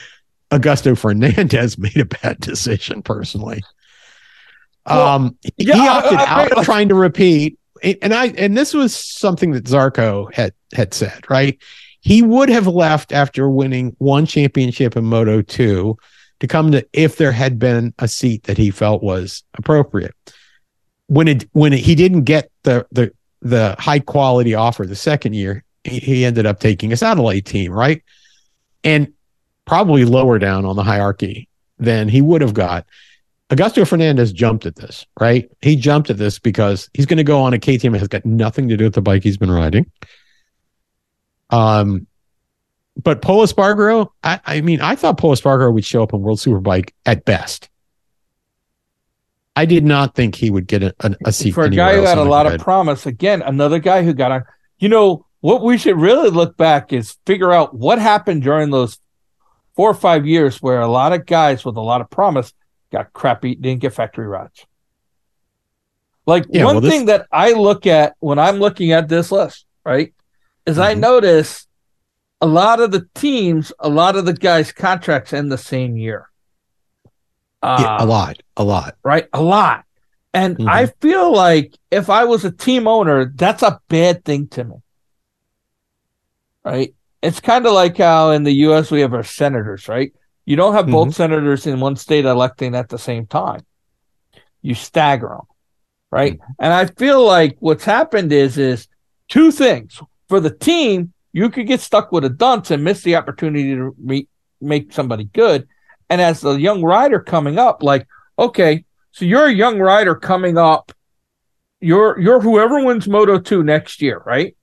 [0.50, 3.62] Augusto Fernandez made a bad decision personally.
[4.86, 7.58] Well, um, yeah, he opted I, I, out of trying to repeat,
[8.02, 11.24] and I and this was something that Zarco had had said.
[11.30, 11.58] Right,
[12.02, 15.96] he would have left after winning one championship in Moto two
[16.40, 20.14] to come to if there had been a seat that he felt was appropriate.
[21.06, 25.34] When it when it, he didn't get the the the high quality offer the second
[25.34, 27.72] year, he, he ended up taking a satellite team.
[27.72, 28.02] Right,
[28.82, 29.12] and
[29.64, 32.86] probably lower down on the hierarchy than he would have got.
[33.50, 35.50] Augusto Fernandez jumped at this, right?
[35.60, 38.24] He jumped at this because he's going to go on a KTM that has got
[38.24, 39.90] nothing to do with the bike he's been riding.
[41.50, 42.06] Um,
[43.02, 46.38] but Polis Espargaro, I, I mean, I thought Polis Espargaro would show up on World
[46.38, 47.68] Superbike at best.
[49.56, 52.02] I did not think he would get a, a, a seat for a guy who
[52.02, 53.06] had a in lot of promise.
[53.06, 54.44] Again, another guy who got on.
[54.78, 58.98] You know what we should really look back is figure out what happened during those
[59.76, 62.52] four or five years where a lot of guys with a lot of promise
[62.90, 64.66] got crappy, didn't get factory rides.
[66.26, 69.30] Like Yeah, one well, this- thing that I look at when I'm looking at this
[69.30, 70.12] list, right,
[70.66, 71.00] is I Mhm.
[71.00, 71.66] notice
[72.40, 76.28] a lot of the teams, a lot of the guys' contracts end the same year.
[77.62, 78.96] yeah, Uh, a lot, a lot.
[79.02, 79.26] right?
[79.32, 79.84] A lot.
[80.34, 80.68] And Mhm.
[80.68, 84.76] I feel like if I was a team owner, that's a bad thing to me.
[86.62, 86.94] Right?
[87.22, 90.12] It's kind of like how in the US we have our senators, right?
[90.44, 93.64] You don't have both senators in one state electing at the same time.
[94.60, 95.46] You stagger them,
[96.10, 96.38] right?
[96.58, 98.88] And I feel like what's happened is is
[99.30, 100.02] two things.
[100.28, 103.94] For the team, you could get stuck with a dunce and miss the opportunity to
[103.98, 104.28] meet,
[104.60, 105.66] make somebody good.
[106.08, 108.06] And as a young rider coming up, like,
[108.38, 110.92] okay, so you're a young rider coming up.
[111.80, 114.56] You're you're whoever wins Moto 2 next year, right?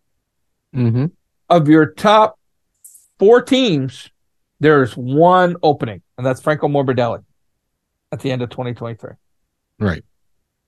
[0.74, 1.08] Mm-hmm.
[1.50, 2.40] Of your top
[3.20, 4.10] four teams,
[4.62, 7.24] there's one opening, and that's Franco Morbidelli
[8.14, 9.12] at the end of 2023.
[9.78, 10.06] Right.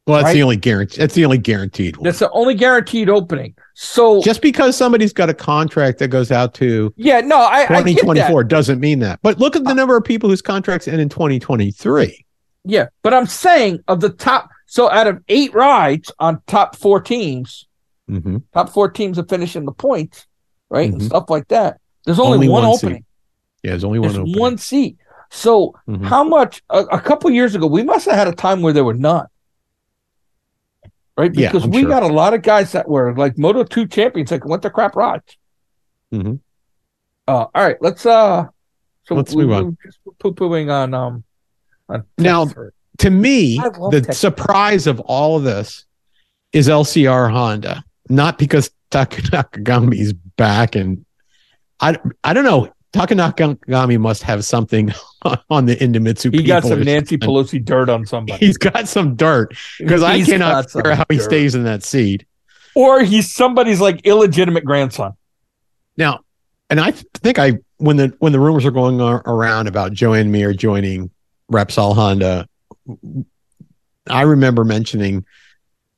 [0.06, 0.34] Well, that's Right?
[0.34, 0.98] the only guarantee.
[0.98, 2.04] That's the only guaranteed one.
[2.04, 3.56] That's the only guaranteed opening.
[3.74, 7.68] So Just because somebody's got a contract that goes out to yeah, no, I, I
[7.68, 9.20] 2024 doesn't mean that.
[9.22, 12.26] But look at the number of people whose contracts end in 2023.
[12.66, 17.00] Yeah, but I'm saying of the top, so out of eight rides on top four
[17.02, 17.68] teams,
[18.12, 18.38] Mm-hmm.
[18.54, 20.28] top four teams are finishing the points,
[20.70, 21.06] right, and Mhm.
[21.06, 21.78] stuff like that.
[22.06, 22.86] There's only, Only one, one seat.
[22.88, 23.06] opening.
[23.64, 24.10] Yeah, there's only one.
[24.10, 24.40] There's opening.
[24.40, 24.98] one seat.
[25.32, 26.04] So Mhm.
[26.04, 26.62] how much?
[26.70, 29.26] A, a couple years ago, we must have had a time where there were none,
[31.18, 31.32] right?
[31.32, 31.90] Because I'm we sure.
[31.90, 34.96] got a lot of guys that were like Moto Two champions that went to crap
[34.96, 35.38] rides.
[36.14, 36.40] Mhm.
[37.28, 38.48] Uh, all right, let's uh,
[39.06, 39.78] so Let's we, move on.
[39.84, 41.24] Just poo pooing on um,
[41.90, 42.48] on Now-.
[43.00, 44.20] To me, the Texas.
[44.20, 45.86] surprise of all of this
[46.52, 51.04] is LCR Honda, not because Taka Nakagami's back, and
[51.80, 52.72] I I don't know.
[52.94, 54.94] Taka Nakagami must have something
[55.50, 56.34] on the Idemitsu.
[56.34, 57.18] he got some Nancy.
[57.18, 58.46] Pelosi dirt on somebody.
[58.46, 61.24] He's got some dirt because I cannot figure how he dirt.
[61.24, 62.26] stays in that seat.
[62.76, 65.14] or he's somebody's like illegitimate grandson.
[65.98, 66.20] Now,
[66.70, 70.32] and I think I when the when the rumors are going ar- around about Joan
[70.32, 71.10] Mir joining
[71.52, 72.48] Repsol Honda,
[74.10, 75.26] I remember mentioning,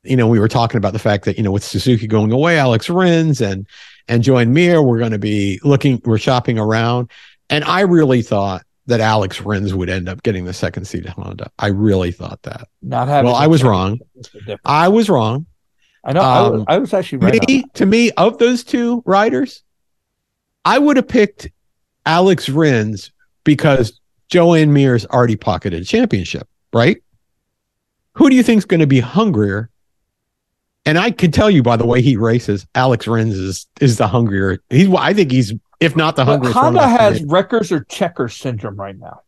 [0.03, 2.57] you know, we were talking about the fact that you know with Suzuki going away,
[2.57, 3.67] Alex Rins and
[4.07, 7.11] and Joan Mir were going to be looking, we're shopping around,
[7.49, 11.13] and I really thought that Alex Rins would end up getting the second seat at
[11.13, 11.51] Honda.
[11.57, 12.67] I really thought that.
[12.81, 13.31] Not having.
[13.31, 13.99] Well, I was wrong.
[14.15, 14.61] is the difference.
[14.63, 15.47] I was wrong.
[16.03, 16.21] I know.
[16.21, 17.47] I, was, Um, I was actually right.
[17.47, 19.63] me, to me, of those two riders,
[20.63, 21.49] I would have picked
[22.05, 23.11] Alex Rins
[23.43, 27.01] because Joan Mir's already pocketed a championship, right?
[28.13, 29.69] Who do you think's going to be hungrier?
[30.85, 34.07] And I can tell you by the way he races, Alex Rins is is the
[34.07, 34.59] hungrier.
[34.69, 36.55] He's I think he's if not the hungriest.
[36.57, 39.21] Honda has wreckers or checkers syndrome right now.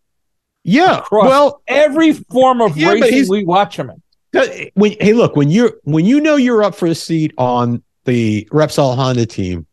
[0.63, 1.03] yeah.
[1.11, 4.69] Well, Every form of Yeah, racing we watch him in.
[4.75, 8.47] when hey look when you're when you know you're up for a seat on the
[8.51, 9.65] Repsol Honda team,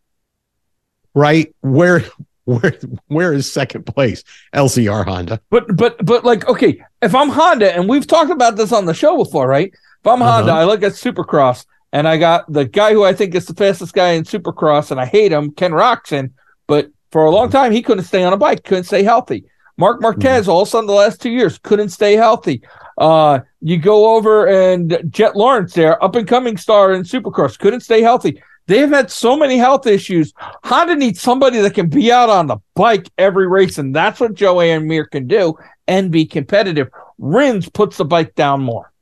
[1.14, 1.54] right?
[1.60, 2.04] Where
[2.44, 2.74] where
[3.08, 4.24] where is second place?
[4.54, 5.40] LCR Honda.
[5.50, 8.94] But but but like okay, if I'm Honda and we've talked about this on the
[8.94, 9.70] show before, right?
[9.72, 10.32] If I'm Uh-huh.
[10.32, 11.64] Honda, I look at Supercross
[11.94, 15.00] and I got the guy who I think is the fastest guy in Supercross, and
[15.00, 16.32] I hate him, Ken Roczen.
[16.66, 19.44] But for a long time, he couldn't stay on a bike, couldn't stay healthy.
[19.76, 22.62] Marc Marquez, all of a sudden, the last two years, couldn't stay healthy.
[22.98, 27.80] Uh, you go over and Jett Lawrence, there, up and coming star in Supercross, couldn't
[27.80, 28.42] stay healthy.
[28.66, 30.32] They've had so many health issues.
[30.64, 34.34] Honda needs somebody that can be out on the bike every race, and that's what
[34.34, 35.54] Joan Mir can do
[35.86, 36.88] and be competitive.
[37.18, 38.92] Rins puts the bike down more,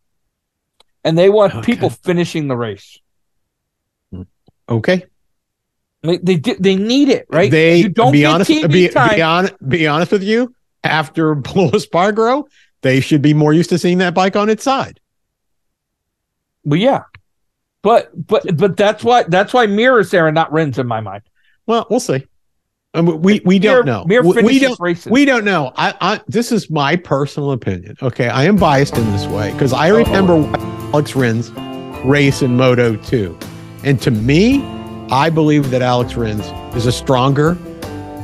[1.04, 1.66] and they want Okay.
[1.72, 2.98] people finishing the race.
[4.68, 5.04] Okay.
[6.02, 7.50] They they, they need it, right?
[7.50, 9.14] They you don't be honest TV be, time.
[9.16, 10.54] be, on, be honest with you.
[10.84, 12.44] After Pol Espargaro,
[12.80, 14.98] they should be more used to seeing that bike on its side.
[16.64, 17.02] Well, yeah,
[17.82, 21.00] but but but that's why that's why Mir is there and not Rins in my
[21.00, 21.22] mind.
[21.66, 22.26] Well, we'll see.
[22.94, 24.04] Um, we we don't Mir- know.
[24.06, 25.10] Mir We- we don't races.
[25.10, 25.72] We don't know.
[25.76, 27.96] I, I this is my personal opinion.
[28.02, 30.34] Okay, I am biased in this way because I remember
[30.92, 31.50] Alex Rins
[32.04, 33.38] race in Moto 2.
[33.84, 34.62] And to me,
[35.10, 36.44] I believe that Alex Rins
[36.76, 37.54] is a stronger,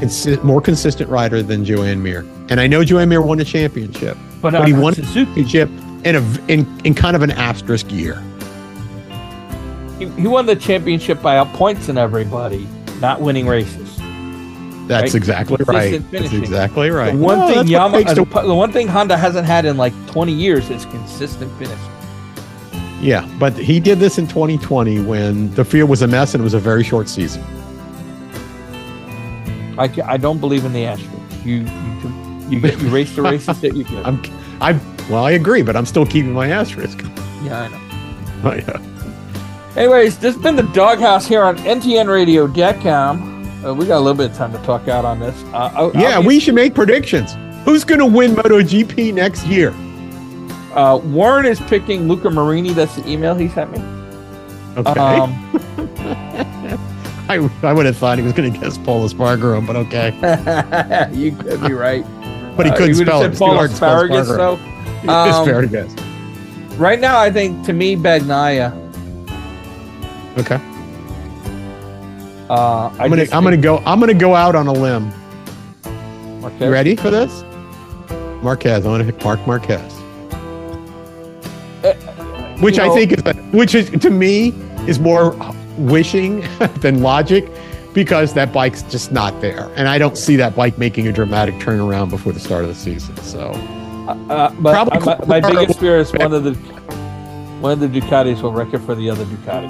[0.01, 2.27] consi- more consistent rider than Joan Mir.
[2.51, 5.71] And I know Joan Mir won a championship, but, but he won a championship
[6.05, 8.23] in a v- in, in kind of an asterisk year.
[9.99, 12.69] He, he won the championship by out points and everybody.
[13.01, 13.98] not winning races.
[14.89, 15.15] That's Right?
[15.15, 16.11] exactly right.
[16.11, 17.13] That's exactly right.
[17.13, 19.65] The one Well, thing that's Yama, makes the, the- the one thing Honda hasn't had
[19.67, 21.79] in like 20 years is consistent finish.
[23.01, 26.45] yeah, but he did this in 2020 when the field was a mess and it
[26.45, 27.45] was a very short season.
[29.79, 31.45] I, I don't believe in the Astros.
[31.45, 31.57] You
[32.51, 34.05] you you, you race the races that you get.
[34.07, 34.21] I'm,
[34.61, 37.01] I'm well, I agree, but I'm still keeping my asterisk.
[37.45, 37.81] Yeah, I know.
[38.45, 38.81] Oh, yeah.
[39.77, 43.38] Anyways, this has been the DawgHouse here on NTNRadio.com.
[43.65, 45.35] Uh, we got a little bit of time to talk out on this.
[45.53, 47.37] Uh, I'll- yeah, we should make predictions.
[47.65, 49.75] Who's going to win MotoGP next year?
[50.75, 52.73] Uh, Warren is picking Luca Marini.
[52.73, 53.79] That's the email he sent me.
[54.77, 55.35] Okay, Um,
[57.29, 60.11] I, I would have thought he was going to guess Pol Espargaro, but okay.
[61.13, 62.05] you could be right.
[62.57, 63.25] But he Uh, couldn't would've spell it.
[63.25, 64.37] said It's too Paul hard to spell asparagus, Espargaro.
[64.37, 64.59] though.
[65.27, 65.93] it's Um, fair to guess.
[66.79, 68.73] Right now, I think to me, Bagnaia.
[70.39, 70.61] Okay,
[72.49, 75.13] Uh, I'm gonna I'm gonna go I'm gonna go out on a limb.
[76.45, 76.67] okay.
[76.67, 77.43] You ready for this?
[78.43, 78.87] Marquez.
[78.87, 79.93] I'm gonna pick Marc Marquez,
[82.63, 84.49] which You I think is which is to me
[84.87, 85.37] is more
[85.77, 86.41] wishing
[86.81, 87.49] than logic
[87.95, 91.55] because that bike's just not there, and I don't see that bike making a dramatic
[91.57, 93.17] turnaround before the start of the season.
[93.19, 93.51] So
[94.09, 96.55] Uh, but Probably uh, my, my biggest fear is one of the
[97.61, 99.69] one of the Ducatis will wreck it for the other Ducati.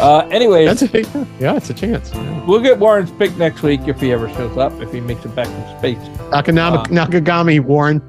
[0.00, 2.12] Uh, anyways, that's a yeah, it's a chance.
[2.46, 5.34] we'll get Warren's pick next week if he ever shows up, if he makes it
[5.34, 5.98] back from space.
[6.30, 8.02] Uh, Nakagami, Warren.